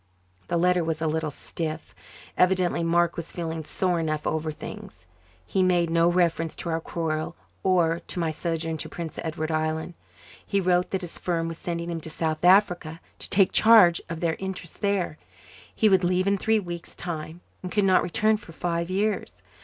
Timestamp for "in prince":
8.83-9.19